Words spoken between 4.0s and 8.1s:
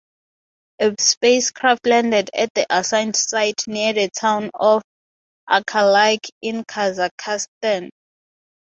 town of Arkalyk in Kazakhstan.